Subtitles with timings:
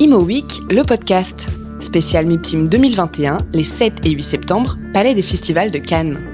[0.00, 1.46] Imo Week, le podcast.
[1.78, 6.33] Spécial MIPIM 2021, les 7 et 8 septembre, Palais des Festivals de Cannes.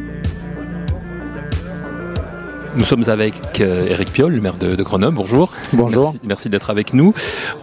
[2.76, 5.16] Nous sommes avec Eric euh, Piolle, le maire de, Grenoble.
[5.16, 5.52] Bonjour.
[5.72, 6.14] Bonjour.
[6.22, 7.12] Merci, d'être avec nous.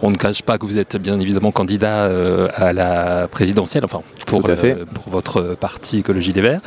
[0.02, 4.02] On ne cache pas que vous êtes bien évidemment candidat euh, à la présidentielle, enfin
[4.26, 6.60] pour, pour votre parti Écologie des Verts.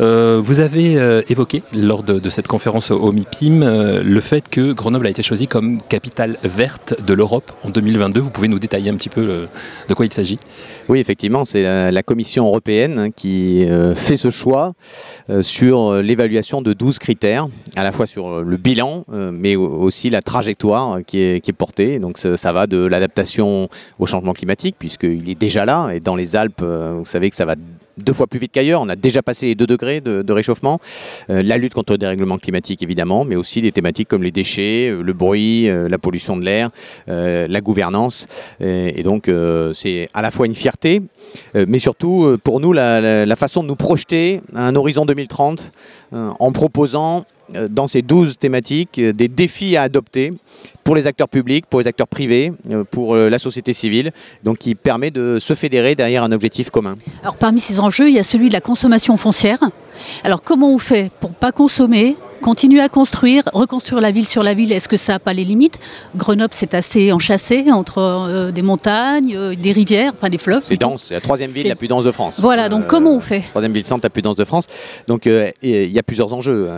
[0.00, 0.94] Euh, vous avez
[1.28, 3.60] évoqué lors de, cette conférence au MIPIM
[4.02, 8.20] le fait que Grenoble a été choisi comme capitale verte de l'Europe en 2022.
[8.20, 9.46] Vous pouvez nous détailler un petit peu
[9.88, 10.38] de quoi il s'agit?
[10.88, 14.72] Oui, effectivement, c'est la, Commission européenne hein, qui fait ce choix
[15.42, 20.22] sur l'évaluation de 12 critères à la fois sur le bilan, euh, mais aussi la
[20.22, 21.98] trajectoire qui est, portée.
[21.98, 26.36] Donc ça, va de l'adaptation au changement climatique, puisqu'il est déjà là, et dans les
[26.36, 27.54] Alpes, euh, vous savez que ça va
[27.96, 28.80] deux fois plus vite qu'ailleurs.
[28.80, 30.80] On a déjà passé les 2 degrés de, réchauffement.
[31.30, 34.90] Euh, la lutte contre le dérèglement climatique, évidemment, mais aussi des thématiques comme les déchets,
[34.90, 36.70] le bruit, la pollution de l'air,
[37.06, 38.26] la gouvernance.
[38.60, 39.30] Et, donc,
[39.74, 41.02] c'est à la fois une fierté,
[41.54, 45.70] mais surtout, pour nous, la, la, façon de nous projeter à un horizon 2030
[46.12, 47.22] en proposant euh,
[47.70, 50.32] dans ces 12 thématiques euh, des défis à adopter
[50.82, 54.74] pour les acteurs publics, pour les acteurs privés, euh, pour la société civile, donc qui
[54.74, 56.96] permet de se fédérer derrière un objectif commun.
[57.22, 59.58] Alors parmi ces enjeux, il y a celui de la consommation foncière.
[60.24, 64.52] Alors comment on fait pour pas consommer continuer à construire, reconstruire la ville sur la
[64.52, 65.78] ville, est-ce que ça n'a pas les limites?
[66.14, 70.62] Grenoble, c'est assez enchâssé entre euh, des montagnes, euh, des rivières, enfin des fleuves.
[70.66, 72.40] C'est dense, c'est la troisième ville la plus dense de France.
[72.40, 73.40] Voilà, donc comment on fait?
[73.40, 74.66] Troisième ville centre la plus dense de France.
[75.08, 76.68] Donc il y a plusieurs enjeux.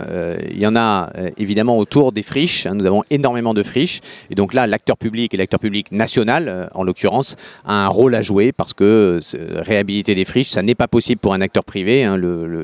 [0.51, 2.65] Il y en a évidemment autour des friches.
[2.65, 2.75] Hein.
[2.75, 3.99] nous avons énormément de friches.
[4.29, 8.21] Et donc là, l'acteur public et l'acteur public national, en l'occurrence, a un rôle à
[8.21, 9.19] jouer parce que
[9.55, 12.05] réhabiliter des friches, ça n'est pas possible pour un acteur privé.
[12.05, 12.15] Hein.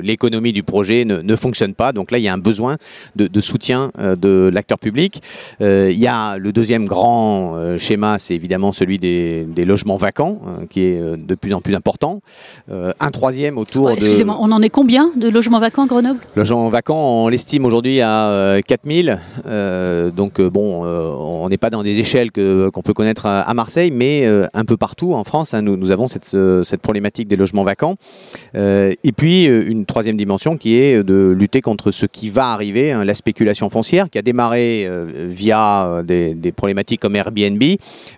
[0.02, 1.92] L'économie du projet ne, ne fonctionne pas.
[1.92, 2.76] Donc là, il y a un besoin
[3.16, 5.22] de, soutien euh, de l'acteur public.
[5.60, 10.40] Euh, il y a le deuxième grand euh, schéma, c'est évidemment celui des, logements vacants,
[10.68, 12.20] qui est de plus en plus important.
[12.68, 13.94] un troisième autour de...
[13.94, 16.20] Excusez-moi, on en est combien de logements vacants à Grenoble?
[16.36, 19.18] Logements vacants, on l'estime aujourd'hui à 4000.
[20.14, 24.64] donc bon, on n'est pas dans des échelles qu'on peut connaître à, Marseille, mais un
[24.66, 27.96] peu partout en France, hein, nous, nous, avons cette, cette, problématique des logements vacants.
[28.54, 33.04] et puis une troisième dimension qui est de lutter contre ce qui va arriver Hein,
[33.04, 37.62] la spéculation foncière qui a démarré euh, via euh, des, problématiques comme Airbnb,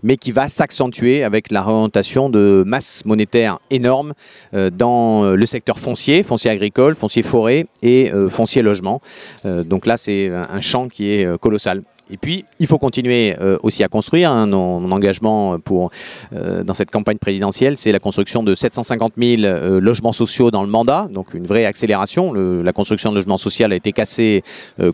[0.03, 4.13] mais qui va s'accentuer avec la réorientation de masse monétaire énorme
[4.55, 9.01] euh, dans le secteur foncier, foncier agricole, foncier forêt et foncier logement.
[9.45, 11.83] donc là, c'est un champ qui est colossal.
[12.11, 14.31] Et puis, il faut continuer euh, aussi à construire.
[14.31, 15.91] Hein, mon, engagement pour,
[16.33, 20.63] euh, dans cette campagne présidentielle, c'est la construction de 750 000 euh, logements sociaux dans
[20.63, 22.33] le mandat, donc une vraie accélération.
[22.33, 24.43] la construction de logements sociaux a été cassée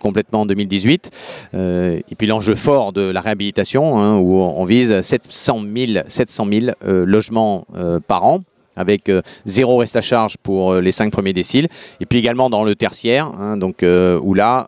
[0.01, 1.11] complètement en 2018.
[1.55, 6.67] et puis l'enjeu fort de la réhabilitation, hein, où on vise 700 000, 700 000
[6.85, 7.67] logements
[8.07, 8.43] par an
[8.77, 11.69] avec euh, zéro reste à charge pour euh, les cinq premiers déciles.
[12.01, 14.67] Et puis également dans le tertiaire, hein, donc, euh, où là,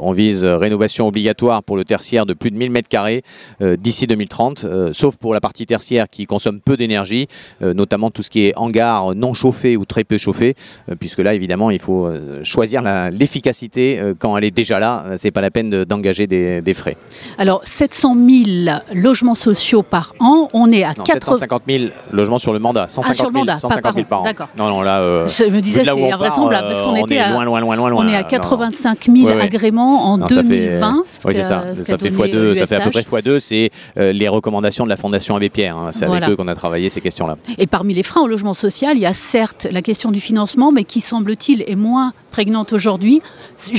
[0.00, 3.22] on vise rénovation obligatoire pour le tertiaire de plus de 1000 m2
[3.76, 7.28] d'ici 2030, sauf pour la partie tertiaire qui consomme peu d'énergie,
[7.60, 10.54] notamment tout ce qui est hangar non chauffé ou très peu chauffé,
[10.98, 12.10] puisque là, évidemment, il faut
[12.42, 15.04] choisir l'efficacité quand elle est déjà là.
[15.16, 16.96] C'est pas la peine d'engager des, des, frais.
[17.38, 22.52] Alors, 700 000 logements sociaux par an, on est à non, 750 000 logements sur
[22.52, 22.88] le mandat.
[22.88, 24.24] 150 le mandat, 150 000 par an.
[24.24, 24.48] D'accord.
[24.56, 25.00] Non, non, là.
[25.00, 27.90] Euh, je me disais, c'est invraisemblable parce qu'on euh, était à, loin, loin, loin, loin,
[27.90, 28.04] loin.
[28.04, 31.04] On est à 85 000 agréments en 2020.
[31.24, 31.64] oui, c'est ça.
[31.74, 32.54] Ça fait fois deux.
[32.54, 33.40] Ça fait à peu près fois deux.
[33.40, 35.76] C'est euh, les recommandations de la Fondation Abbé Pierre.
[35.76, 35.90] Hein.
[35.92, 37.36] C'est avec eux qu'on a travaillé ces questions-là.
[37.58, 40.72] Et parmi les freins au logement social, il y a certes la question du financement,
[40.72, 43.22] mais qui semble-t-il est moins prégnante aujourd'hui.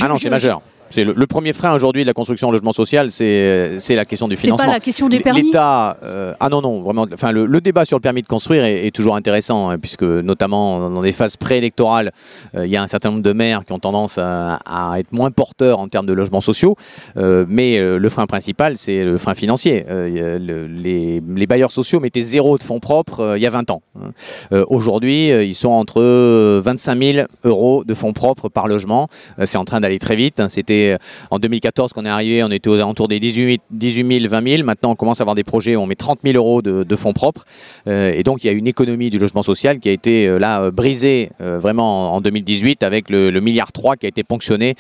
[0.02, 0.62] Ah non, c'est majeur.
[0.90, 4.36] C'est le, premier frein aujourd'hui de la construction de logement social, c'est la question du
[4.36, 4.58] financement.
[4.58, 5.44] C'est pas la question des permis.
[5.44, 7.06] L'État, euh, ah non non, vraiment.
[7.14, 11.02] Enfin, le, débat sur le permis de construire est, toujours intéressant, hein, puisque notamment dans
[11.02, 12.12] des phases préélectorales,
[12.56, 14.60] euh, il y a un certain nombre de maires qui ont tendance à,
[14.98, 16.76] être moins porteurs en termes de logements sociaux.
[17.18, 19.86] Euh, mais le frein principal, c'est le frein financier.
[19.90, 23.82] les, bailleurs sociaux mettaient zéro de fonds propres il y a 20 ans.
[24.00, 24.64] Hein.
[24.70, 29.08] aujourd'hui, ils sont entre 25 000 euros de fonds propres par logement.
[29.46, 30.40] c'est en train d'aller très vite.
[30.40, 30.48] Hein.
[30.50, 30.98] C'était euh,
[31.32, 34.64] en 2014 qu'on est arrivé, on était aux alentours des 18, 18 000, 20 000.
[34.64, 37.14] Maintenant, on commence à avoir des projets où on met 30 000 euros de, fonds
[37.14, 37.46] propres.
[37.88, 40.38] Euh, et donc, il y a une économie du logement social qui a été euh,
[40.38, 44.76] là brisée vraiment en 2018 avec le, milliard 3 qui a été ponctionné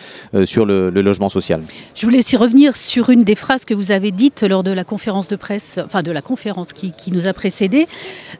[0.45, 1.61] sur le, logement social.
[1.95, 4.83] Je voulais aussi revenir sur une des phrases que vous avez dites lors de la
[4.83, 7.87] conférence de presse, enfin de la conférence qui, nous a précédé.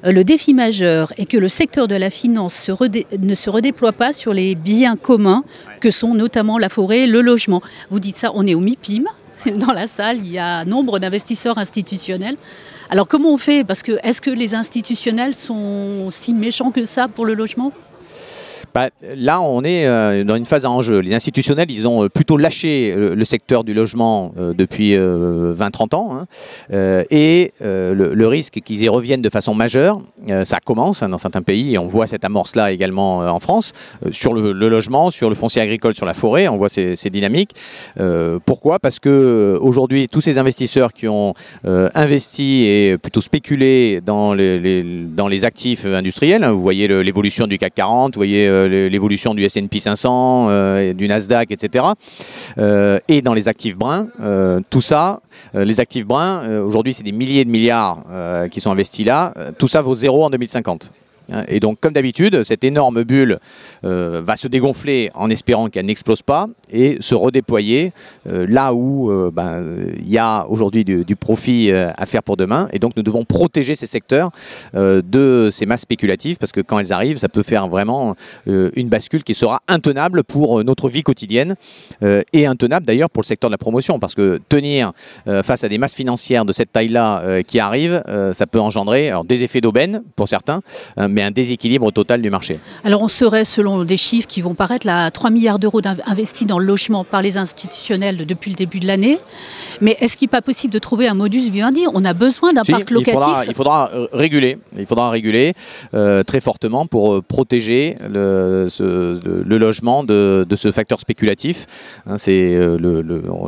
[0.03, 2.69] Le défi majeur est que le secteur de la finance
[3.19, 5.43] ne se redéploie pas sur les biens communs
[5.79, 7.48] que sont notamment la forêt, le logement.
[7.89, 9.05] Vous dites ça, on est au MIPIM.
[9.55, 12.35] Dans la salle, il y a nombre d'investisseurs institutionnels.
[12.89, 13.63] Alors comment on fait?
[13.63, 17.71] Parce que est-ce que les institutionnels sont si méchants que ça pour le logement?
[18.73, 20.99] Bah, là, on est euh, dans une phase à enjeu.
[20.99, 26.11] Les institutionnels, ils ont euh, plutôt lâché euh, le secteur du logement depuis 20-30 ans.
[26.13, 26.25] Hein.
[27.09, 30.01] et le, risque qu'ils y reviennent de façon majeure,
[30.43, 33.73] ça commence hein, dans certains pays, on voit cette amorce-là également en France,
[34.11, 37.51] sur le, logement, sur le foncier agricole, sur la forêt, on voit ces, dynamiques.
[38.45, 38.79] pourquoi?
[38.79, 41.33] Parce que aujourd'hui, tous ces investisseurs qui ont
[41.63, 48.15] investi et plutôt spéculé dans les, actifs industriels, hein, vous voyez l'évolution du CAC 40,
[48.15, 51.85] vous voyez l'évolution du S&P 500, euh, du Nasdaq, etc.
[52.57, 54.07] Euh, et dans les actifs bruns,
[54.69, 55.21] tout ça,
[55.53, 58.03] les actifs bruns, aujourd'hui c'est des milliers de milliards
[58.51, 60.91] qui sont investis là, tout ça vaut zéro en 2050.
[61.31, 63.39] Hein, et donc, comme d'habitude, cette énorme bulle
[63.83, 67.91] euh, va se dégonfler en espérant qu'elle n'explose pas et se redéployer
[68.27, 69.65] euh, là où euh, ben,
[69.97, 72.69] il y a aujourd'hui du, profit à faire pour demain.
[72.71, 74.31] Et donc, nous devons protéger ces secteurs
[74.73, 78.15] de ces masses spéculatives parce que quand elles arrivent, ça peut faire vraiment
[78.47, 81.55] une bascule qui sera intenable pour notre vie quotidienne
[82.01, 84.93] et intenable d'ailleurs pour le secteur de la promotion parce que tenir
[85.43, 88.01] face à des masses financières de cette taille-là qui arrivent,
[88.33, 90.61] ça peut engendrer des effets d'aubaine pour certains,
[90.97, 92.59] mais un déséquilibre total du marché.
[92.83, 96.59] Alors on serait, selon des chiffres qui vont paraître, là, 3 milliards d'euros investis dans
[96.59, 99.19] le logement par les institutionnels depuis le début de l'année.
[99.81, 101.85] Mais est-ce qu'il n'est pas possible de trouver un modus vivendi?
[101.93, 103.47] On a besoin d'un parc locatif.
[103.47, 105.53] Il faudra, euh, réguler, il faudra réguler
[105.93, 108.67] euh, très fortement pour euh, protéger le,
[109.45, 111.65] logement de, ce facteur spéculatif.
[112.05, 113.01] Hein, c'est le,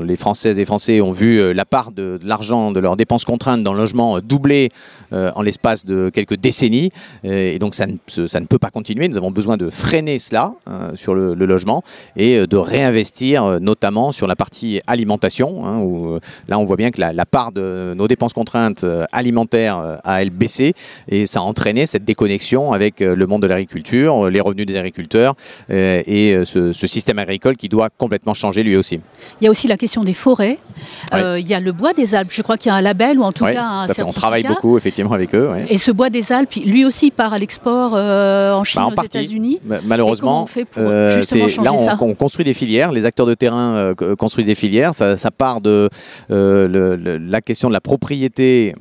[0.04, 3.74] les Françaises et Français ont vu la part de, l'argent de leurs dépenses contraintes dans
[3.74, 4.70] le logement doubler
[5.12, 6.92] en l'espace de quelques décennies.
[7.24, 9.08] Et donc ça ne, ça ne, peut pas continuer.
[9.08, 11.84] Nous avons besoin de freiner cela euh, sur le, logement
[12.16, 16.18] et euh, de réinvestir euh, notamment sur la partie alimentation, hein, où
[16.48, 20.74] là on voit bien que la, part de nos dépenses contraintes alimentaires a elle baissé
[21.08, 25.36] et ça a entraîné cette déconnexion avec le monde de l'agriculture, les revenus des agriculteurs
[25.70, 29.00] et ce, système agricole qui doit complètement changer lui aussi.
[29.40, 30.58] Il y a aussi la question des forêts.
[31.14, 32.32] il y a le bois des Alpes.
[32.32, 34.10] Je crois qu'il y a un label ou en tout cas un certificat.
[34.10, 35.52] On travaille beaucoup effectivement avec eux.
[35.70, 39.06] Et ce bois des Alpes, lui aussi part à export euh, en Chine, bah, aux
[39.06, 42.92] États-Unis Malheureusement, on fait pour euh, justement changer là, on, construit des filières.
[42.92, 44.94] Les acteurs de terrain euh, construisent des filières.
[44.94, 45.90] Ça, part de
[46.30, 48.74] la question de la propriété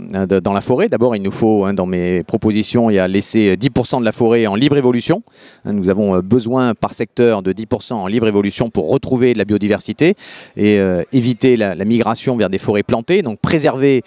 [0.42, 0.88] dans la forêt.
[0.88, 4.12] D'abord, il nous faut, hein, dans mes propositions, il y a laissé 10% de la
[4.12, 5.22] forêt en libre évolution.
[5.64, 9.44] Hein, nous avons besoin par secteur de 10% en libre évolution pour retrouver de la
[9.44, 10.14] biodiversité
[10.56, 10.80] et
[11.12, 13.22] éviter la, la, migration vers des forêts plantées.
[13.22, 14.02] Donc préserver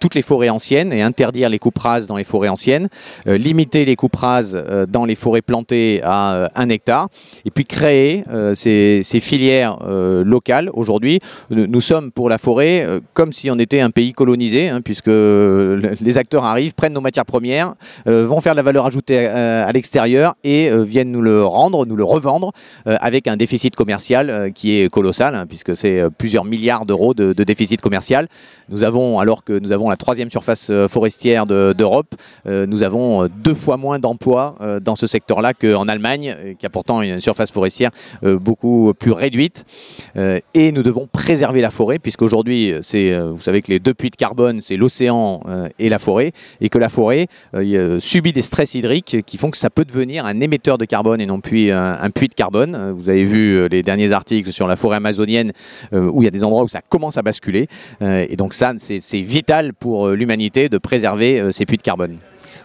[0.00, 2.88] toutes les forêts anciennes et interdire les coupes rases dans les forêts anciennes.
[3.26, 7.08] limiter les rases euh, dans les forêts plantées à 1 euh, hectare,
[7.44, 9.78] et puis créer euh, ces, filières
[10.24, 10.70] locales.
[10.74, 11.20] Aujourd'hui,
[11.50, 16.18] nous sommes pour la forêt comme si on était un pays colonisé, hein, puisque les
[16.18, 20.70] acteurs arrivent, prennent nos matières premières, vont faire de la valeur ajoutée à, l'extérieur et
[20.84, 22.52] viennent nous le rendre, nous le revendre
[22.84, 27.80] avec un déficit commercial qui est colossal, hein, puisque c'est plusieurs milliards d'euros de, déficit
[27.80, 28.28] commercial.
[28.68, 32.14] Nous avons, alors que nous avons la troisième surface forestière d'Europe,
[32.44, 36.70] nous avons deux fois moins d'emplois euh, dans ce secteur-là qu'en Allemagne, euh, qui a
[36.70, 37.90] pourtant une surface forestière
[38.24, 39.64] euh, beaucoup plus réduite.
[40.54, 44.60] et nous devons préserver la forêt, puisqu'aujourd'hui, vous savez que les deux puits de carbone,
[44.60, 45.42] c'est l'océan
[45.78, 47.26] et la forêt, et que la forêt
[48.00, 51.26] subit des stress hydriques qui font que ça peut devenir un émetteur de carbone et
[51.26, 52.94] non plus un, puits de carbone.
[52.96, 55.52] Vous avez vu les derniers articles sur la forêt amazonienne
[55.92, 57.68] où il y a des endroits où ça commence à basculer.
[58.00, 62.18] et donc ça, c'est vital pour l'humanité de préserver ces puits de carbone.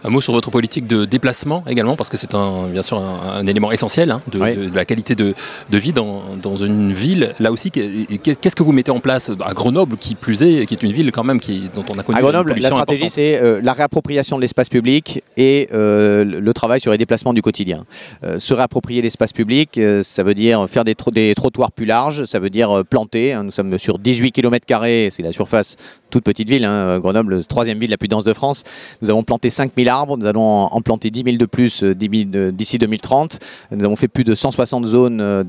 [0.04, 3.46] Un mot sur votre politique de déplacement également, parce que c'est un, bien sûr un,
[3.46, 5.34] élément essentiel hein, de, la qualité de,
[5.70, 7.34] vie dans, une ville.
[7.38, 10.82] Là aussi, qu'est-ce que vous mettez en place à Grenoble, qui plus est, qui est
[10.82, 13.60] une ville quand même qui, dont on a connu À Grenoble, la stratégie, c'est euh,
[13.62, 17.84] la réappropriation de l'espace public et euh, le travail sur les déplacements du quotidien.
[18.24, 22.40] Euh, se réapproprier l'espace public, ça veut dire faire des, des, trottoirs plus larges, ça
[22.40, 23.32] veut dire planter.
[23.32, 23.44] Hein.
[23.44, 25.76] nous sommes sur 18 km, c'est la surface
[26.12, 28.64] toute petite ville, hein, Grenoble, troisième ville la plus dense de France.
[29.00, 32.52] Nous avons planté 5000 arbres, nous allons en planter 10 000 de plus euh, euh,
[32.52, 33.38] d'ici 2030.
[33.72, 35.42] Nous avons fait plus de 160 zones euh,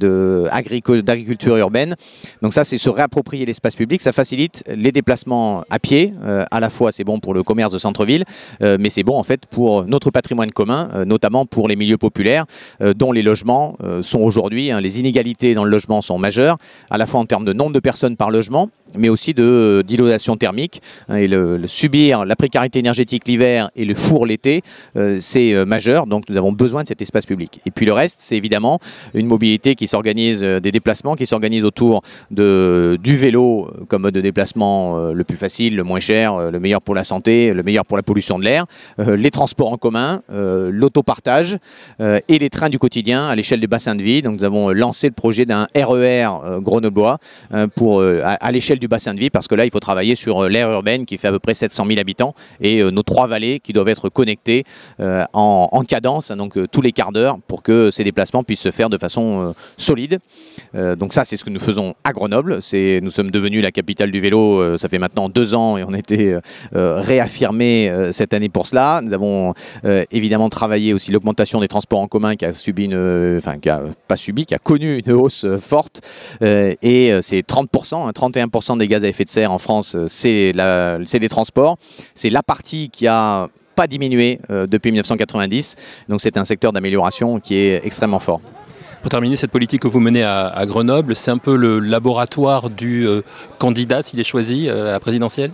[1.01, 1.95] d'agriculture urbaine.
[2.41, 4.01] Donc ça, c'est se réapproprier l'espace public.
[4.01, 6.13] Ça facilite les déplacements à pied.
[6.23, 8.23] à la fois, c'est bon pour le commerce de centre-ville,
[8.61, 12.45] mais c'est bon en fait pour notre patrimoine commun, notamment pour les milieux populaires,
[12.95, 16.57] dont les logements sont aujourd'hui, hein, les inégalités dans le logement sont majeures,
[16.89, 20.37] à la fois en termes de nombre de personnes par logement mais aussi de d'isolation
[20.37, 20.81] thermique.
[21.09, 24.61] Hein, et le, subir la précarité énergétique l'hiver et le four l'été,
[25.19, 26.07] c'est majeur.
[26.07, 27.61] Donc nous avons besoin de cet espace public.
[27.65, 28.79] Et puis le reste, c'est évidemment
[29.13, 34.21] une mobilité qui s'organise, des déplacements qui s'organisent autour de, du vélo comme mode de
[34.21, 37.97] déplacement le plus facile, le moins cher, le meilleur pour la santé, le meilleur pour
[37.97, 38.65] la pollution de l'air,
[38.97, 41.57] les transports en commun, l'autopartage
[41.99, 44.21] et les trains du quotidien à l'échelle du bassin de vie.
[44.21, 47.17] Donc nous avons lancé le projet d'un RER e grenoblois
[47.75, 50.69] pour, à, l'échelle du bassin de vie parce que là il faut travailler sur l'aire
[50.69, 53.87] urbaine qui fait à peu près 700 000 habitants et nos trois vallées qui doivent
[53.87, 54.65] être connectées
[54.99, 58.89] en, en, cadence, donc tous les quarts d'heure pour que ces déplacements puissent se faire
[58.89, 60.19] de façon solide.
[60.73, 62.59] donc ça c'est ce que nous faisons à Grenoble.
[62.73, 65.99] Nous sommes devenus la capitale du vélo, ça fait maintenant deux ans et on a
[65.99, 66.37] été
[66.73, 68.99] réaffirmé cette année pour cela.
[69.01, 69.53] Nous avons
[70.11, 73.83] évidemment travaillé aussi l'augmentation des transports en commun qui a subi une, enfin qui a
[74.09, 76.01] pas subi, qui a connu une hausse forte
[76.41, 81.77] et c'est 30%, 31% des gaz à effet de serre en France, c'est les transports.
[82.15, 85.75] C'est la partie qui a pas diminué depuis 1990.
[86.09, 88.41] Donc c'est un secteur d'amélioration qui est extrêmement fort.
[89.01, 93.05] Pour terminer, cette politique que vous menez à, Grenoble, c'est un peu le laboratoire du
[93.57, 95.51] candidat s'il est choisi à la présidentielle?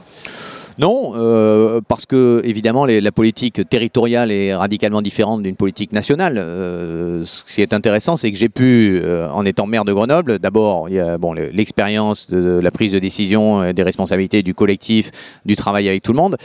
[0.80, 6.38] Non, euh, parce que évidemment la politique territoriale est radicalement différente d'une politique nationale.
[6.38, 10.40] Euh, ce qui est intéressant, c'est que j'ai pu, euh, en étant maire de Grenoble,
[10.40, 15.12] d'abord il y a bon, l'expérience de, la prise de décision, des responsabilités du collectif,
[15.46, 16.38] du travail avec tout le monde.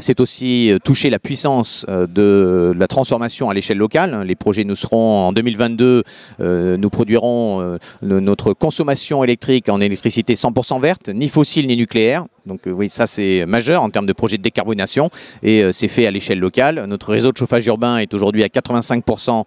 [0.00, 4.22] c'est aussi toucher la puissance de la transformation à l'échelle locale.
[4.22, 6.04] Les projets nous seront en 2022,
[6.38, 12.24] nous produirons notre consommation électrique en électricité 100% verte, ni fossile ni nucléaire.
[12.46, 13.44] Donc oui, ça c'est
[13.76, 15.10] en termes de projet de décarbonation
[15.42, 16.84] et euh, c'est fait à l'échelle locale.
[16.88, 19.44] Notre réseau de chauffage urbain est aujourd'hui à 85%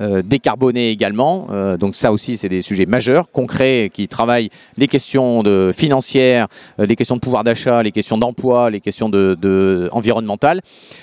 [0.00, 1.48] euh, décarboné également.
[1.50, 6.48] Euh, donc ça aussi, c'est des sujets majeurs, concrets, qui travaillent les questions de financières,
[6.78, 10.60] les questions de pouvoir d'achat, les questions d'emploi, les questions de, environnementales.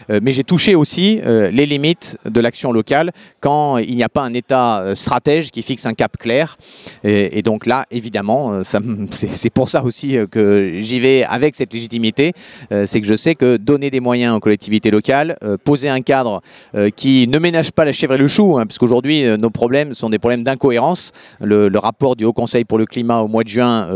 [0.09, 4.33] mais j'ai touché aussi les limites de l'action locale quand il n'y a pas un
[4.33, 6.57] État stratège qui fixe un cap clair.
[7.03, 8.61] Et, et donc là, évidemment,
[9.11, 12.33] c'est pour ça aussi que j'y vais avec cette légitimité
[12.71, 16.01] euh, c'est que je sais que donner des moyens aux collectivités locales, euh, poser un
[16.01, 16.41] cadre
[16.75, 19.93] euh, qui ne ménage pas la chèvre et le chou, hein, parce qu'aujourd'hui nos problèmes
[19.93, 21.11] sont des problèmes d'incohérence.
[21.39, 23.87] Le, rapport du Haut Conseil pour le climat au mois de juin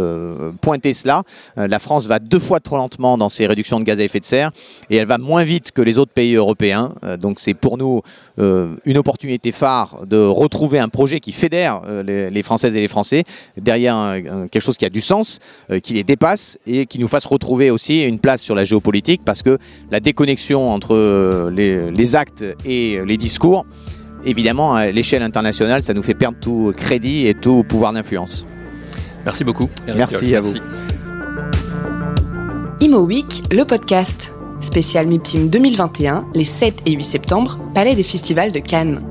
[0.62, 1.24] pointait cela.
[1.56, 4.26] la France va deux fois trop lentement dans ses réductions de gaz à effet de
[4.26, 4.52] serre
[4.92, 6.94] et elle va moins vite que les autres pays européens.
[7.20, 8.02] donc c'est pour nous
[8.38, 13.24] une opportunité phare de retrouver un projet qui fédère les, Françaises et les Français
[13.58, 14.16] derrière
[14.52, 15.40] quelque chose qui a du sens,
[15.82, 19.42] qui les dépasse et qui nous fasse retrouver aussi une place sur la géopolitique parce
[19.42, 19.58] que
[19.92, 23.66] la déconnexion entre euh, les, actes et les discours,
[24.26, 28.46] évidemment, à l'échelle internationale, ça nous fait perdre tout crédit et tout pouvoir d'influence.
[29.26, 29.70] Merci beaucoup.
[29.96, 30.54] Merci à vous.
[32.80, 34.34] Imo Week, le podcast.
[34.62, 39.11] Spécial MIPIM 2021, les 7 et 8 septembre, Palais des Festivals de Cannes.